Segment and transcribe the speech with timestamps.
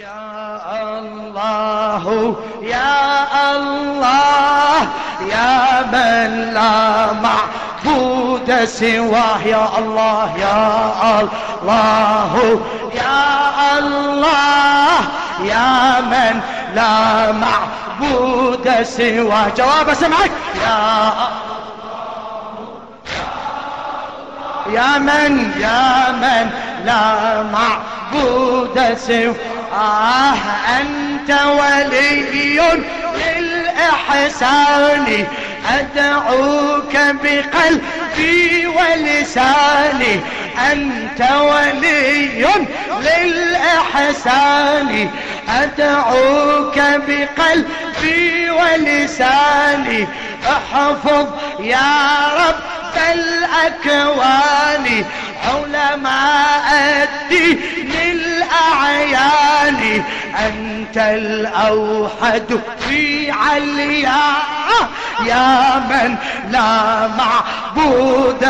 [0.00, 4.88] يا الله يا الله
[5.30, 12.60] يا من لا معبود سواه يا الله يا الله
[12.94, 14.98] يا الله
[15.40, 16.40] يا من
[16.74, 19.48] لا معبود سواه.
[19.56, 20.30] جواب سمعك.
[20.66, 21.12] يا
[24.72, 26.50] يا من يا من
[26.84, 29.34] لا معبود سواه.
[29.74, 30.34] آه
[30.80, 32.60] أنت ولي
[33.36, 35.06] للإحسان.
[35.78, 40.20] أدعوك بقلبي ولساني.
[40.72, 42.46] أنت ولي
[43.00, 44.90] للإحسان.
[45.48, 50.06] أدعوك بقلبي ولساني.
[50.48, 51.26] احفظ
[51.60, 51.92] يا
[52.38, 54.86] رب الأكوان
[55.44, 56.68] علماء
[57.02, 60.04] الدين الأعيان
[60.46, 64.20] أنت الأوحد في عليا.
[65.26, 66.16] يا من
[66.50, 68.42] لا معبود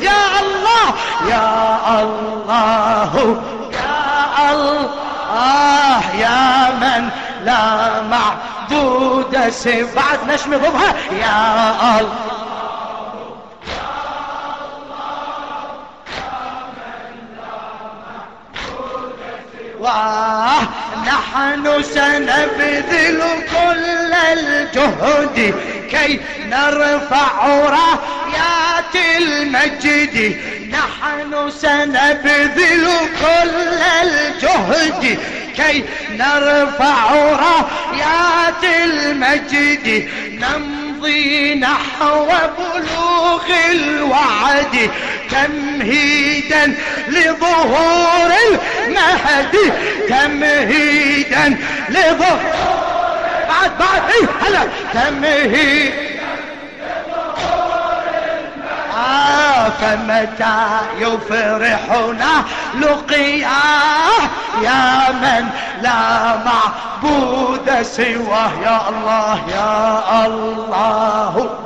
[0.00, 0.94] يا الله.
[1.28, 7.08] يا الله يا الله يا من
[7.44, 9.52] لا معبود
[9.96, 12.51] بعد نشمي ضبها يا الله.
[21.06, 25.54] نحن سنبذل كل الجهد
[25.90, 30.36] كي نرفع رايات المجد.
[30.70, 32.88] نحن سنبذل
[33.20, 35.18] كل الجهد
[35.56, 40.08] كي نرفع رايات المجد.
[41.02, 42.26] نمضي نحو
[42.58, 44.90] بلوغ الوعد
[45.30, 46.74] تمهيدا
[47.08, 48.30] لظهور
[48.86, 49.72] المهدي
[50.08, 51.56] تمهيدا
[51.88, 52.40] لظهور
[53.48, 54.68] بعد بعد إيه هلا.
[54.94, 55.92] تمهيد
[58.96, 62.44] آه فمتى يفرحنا
[62.74, 64.22] لقياه
[64.62, 65.48] يا من
[65.82, 71.58] لا معبود سواه؟ يا الله يا الله.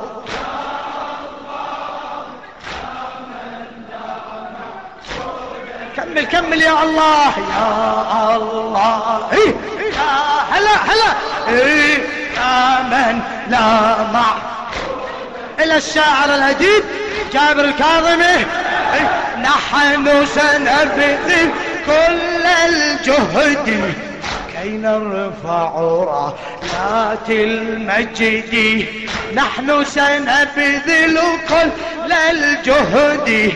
[5.97, 9.27] كمل كمل يا الله يا الله.
[9.33, 9.55] إيه
[9.95, 10.11] يا
[10.51, 11.13] هلا هلا.
[11.47, 11.97] إيه
[12.37, 14.25] يا من لا مع
[15.59, 16.83] إلى الشاعر الأديب
[17.33, 18.45] جابر الكاظمي.
[19.41, 21.51] نحن سنبذل
[21.85, 23.93] كل الجهد
[24.53, 28.85] كي نرفع رايات المجد.
[29.33, 31.19] نحن سنبذل
[31.49, 33.53] كل الجهد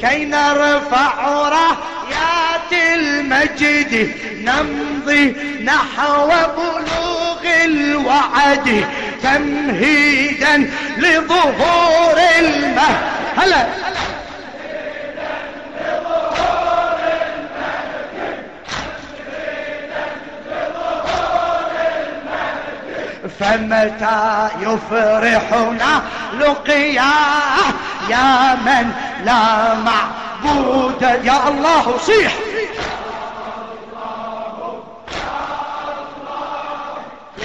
[0.00, 4.14] كي نرفع رايات المجد.
[4.44, 8.86] نمضي نحو بلوغ الوعد.
[9.22, 12.96] تمهيدا لظهور المهد.
[13.36, 13.66] هلا.
[23.40, 26.02] فمتى يفرحنا
[26.38, 27.72] لقياه
[28.08, 28.92] يا من
[29.24, 31.02] لا معبود.
[31.02, 32.32] يا الله صيح.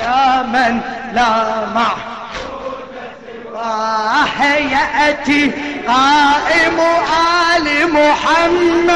[0.01, 0.81] يا من
[1.13, 2.11] لا معبود
[3.55, 5.51] آه يأتي
[5.87, 6.79] قائم
[7.55, 8.91] آل محمد.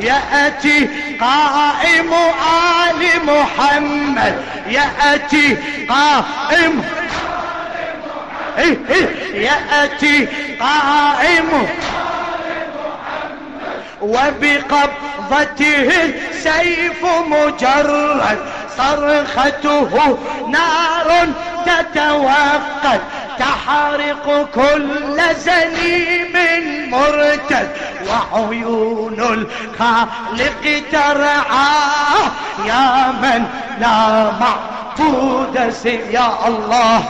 [0.00, 0.88] يأتي
[1.20, 4.44] قائم آل محمد.
[4.66, 5.56] يأتي
[5.88, 6.84] قائم.
[8.58, 9.08] إيه إيه
[9.44, 10.28] يأتي
[10.60, 11.68] قائم.
[14.02, 15.90] وبقبضته
[16.32, 18.38] سيف مجرد
[18.76, 21.28] صرخته نار
[21.66, 23.00] تتوقد
[23.38, 26.34] تحرق كل زليم
[26.90, 27.68] مرتد.
[28.08, 32.26] وعيون الخالق ترعاه
[32.66, 33.46] يا من
[33.80, 35.56] لا معبود
[36.10, 37.02] يا الله.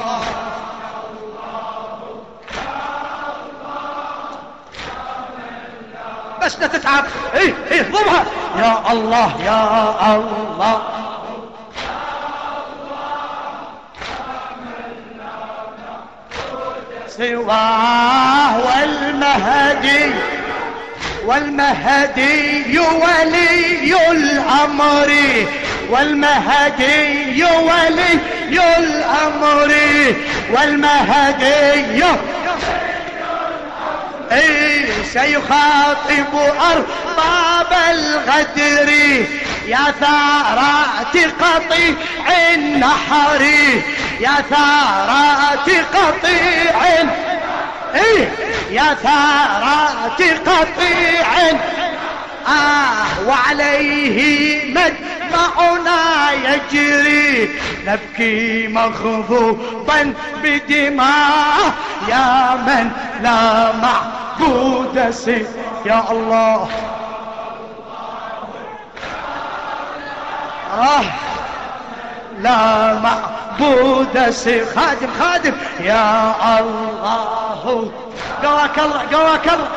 [6.56, 7.04] لا تتعب
[7.34, 8.24] إيه إيه ضمها.
[8.58, 10.82] يا الله يا الله.
[17.08, 20.10] سواه والمهدي
[21.24, 25.10] والمهدي ولي الأمر.
[25.90, 28.18] والمهدي ولي
[28.78, 29.74] الأمر.
[30.52, 32.04] والمهدي
[34.32, 38.92] اي سيخاطب أرباب الغدر؟
[39.66, 41.94] يا ثارات قطيع
[42.54, 43.42] النحر
[44.20, 46.82] يا ثارات قطيع
[47.94, 48.28] إيه؟
[48.70, 51.26] يا ثارات قطيع
[52.48, 54.74] آه وعليه
[55.28, 61.72] مدمعنا يجري نبكي مغضوبا بدماء.
[62.08, 62.90] يا من
[63.22, 65.46] لا معبود سي.
[65.86, 66.68] يا الله.
[70.78, 71.04] آه.
[72.40, 74.66] لا معبود سي.
[74.66, 75.54] خادم خادم.
[75.80, 77.90] يا الله.
[78.44, 79.68] قواك الله قواك الله.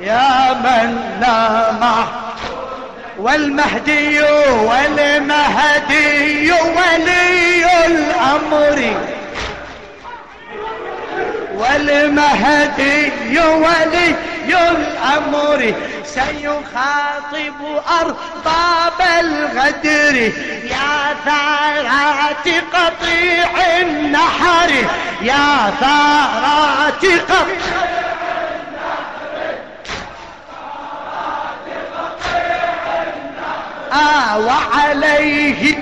[0.00, 2.26] يا من لا معبود
[3.18, 4.22] والمهدي
[4.68, 8.96] والمهدي ولي الأمر.
[11.54, 14.14] والمهدي ولي
[14.48, 15.74] الأمر.
[16.04, 17.60] سيخاطب
[18.00, 20.16] أرباب الغدر.
[20.64, 24.70] يا ثارات قطيع النحر.
[25.22, 27.95] يا ثارات قطيع
[34.38, 35.78] وعليه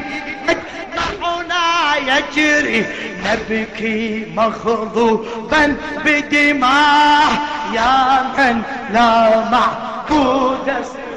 [1.23, 2.87] معنا يجري.
[3.25, 7.33] نبكي مغضوبا بدماء.
[7.73, 8.63] يا من
[8.93, 10.69] لا معبود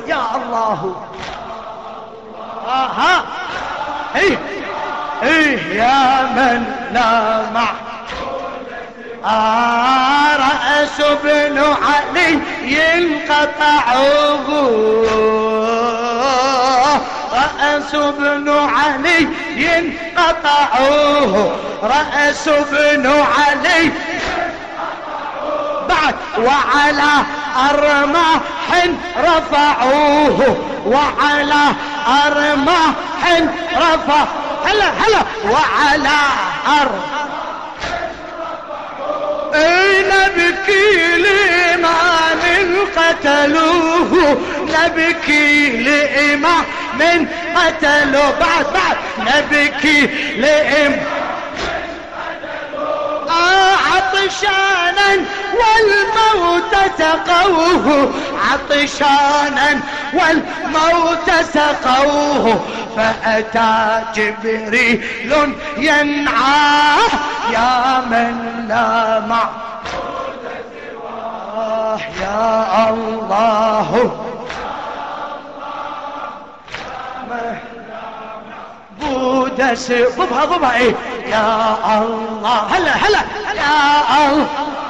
[0.08, 0.96] يا الله.
[2.68, 3.26] آها.
[4.16, 4.38] إيه.
[5.24, 5.60] إيه.
[5.74, 7.88] يا من لا معبود.
[9.26, 14.48] آه رأس ابن علي ينقطعه.
[17.48, 19.28] رأس ابن علي
[20.18, 23.92] قطعوه رأس ابن علي
[25.90, 27.12] بعد وعلى
[27.70, 28.40] أرماح
[29.18, 30.58] رفعوه.
[30.86, 31.66] وعلى
[32.26, 32.94] أرماح
[33.78, 34.26] رفع
[34.66, 35.24] هلا هلا.
[35.52, 36.18] وعلى
[36.82, 37.18] أرماح
[39.56, 42.42] اي نبكي لإمام
[42.98, 46.64] قتلوه؟ نبكي لإمام
[47.00, 50.02] من قتلوا بعد بعد نبكي
[50.38, 50.96] لإم.
[53.92, 55.26] عطشانا
[55.60, 58.14] والموت سقوه.
[58.52, 59.80] عطشانا
[60.14, 62.66] والموت سقوه.
[62.98, 65.04] فأتى جبريل
[65.78, 67.10] ينعاه
[67.52, 70.44] يا من لا معبود
[70.92, 72.00] سواه.
[72.22, 74.27] يا الله.
[79.02, 80.96] بودس ضبها ضبها إيه.
[81.30, 82.58] يا الله.
[82.78, 83.20] هلا هلا.
[83.56, 84.48] يا الله.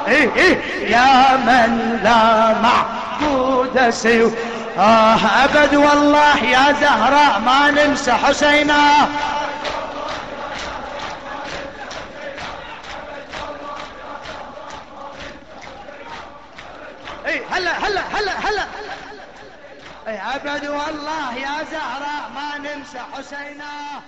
[0.07, 0.57] إيه إيه.
[0.91, 4.31] يا من لا معبود سوى
[4.77, 9.07] آه أبد والله يا زهراء ما ننسى حسينا.
[17.27, 18.63] اي هلا هلا هلا هلا.
[20.35, 24.01] ابد والله يا زهراء ما ننسى حسينا